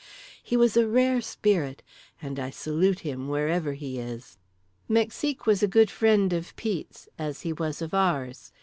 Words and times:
He 0.41 0.57
was 0.57 0.75
a 0.75 0.87
rare 0.87 1.21
spirit, 1.21 1.83
and 2.23 2.39
I 2.39 2.49
salute 2.49 3.01
him 3.01 3.27
wherever 3.27 3.73
he 3.73 3.99
is. 3.99 4.39
Mexique 4.89 5.45
was 5.45 5.61
a 5.61 5.67
good 5.67 5.91
friend 5.91 6.33
of 6.33 6.55
Pete's, 6.55 7.07
as 7.19 7.41
he 7.41 7.53
was 7.53 7.83
of 7.83 7.93
ours. 7.93 8.51